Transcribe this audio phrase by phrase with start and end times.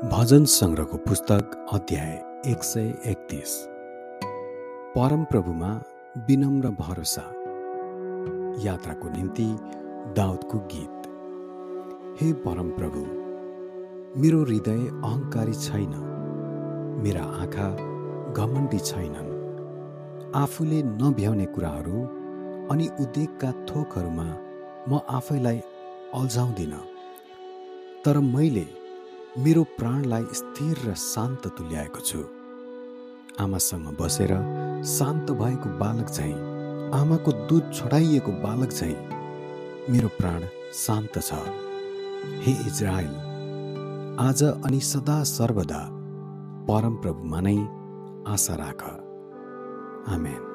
[0.00, 2.12] भजन सङ्ग्रहको पुस्तक अध्याय
[2.46, 3.66] एक सय एकतिस।
[4.94, 5.82] परमप्रभुमा
[6.18, 7.22] विनम्र भरोसा।
[8.62, 9.56] यात्राको निम्ति
[10.16, 11.02] दाउदको गीत।
[12.20, 13.00] हे परमप्रभु
[14.20, 15.92] मेरो हृदय अहङ्कारी छैन।
[17.04, 17.68] मेरा आँखा
[18.32, 22.02] घमण्डी छैनन्। आफूले नभ्याउने कुराहरू
[22.68, 24.36] अनि उद्वेगका थोकहरूमा
[24.88, 25.58] म आफैलाई
[26.14, 26.84] अल्झाउँदिनँ।
[28.04, 28.79] तर मैले
[29.38, 32.18] मेरो प्राणलाई स्थिर र शान्त तुल्याएको छु।
[33.40, 34.32] आमासँग बसेर
[34.84, 36.34] शान्त भएको बालक चाहिँ
[36.90, 38.96] आमाको दुध छोडाइएको बालक चाहिँ
[39.90, 40.42] मेरो प्राण
[40.74, 41.38] शान्त छ।
[42.42, 43.14] हे इजरायल
[44.18, 45.82] आज अनि सदा सर्वदा
[46.66, 47.58] परमप्रभुमा नै
[48.34, 48.82] आशा राख।
[50.10, 50.49] आमेन।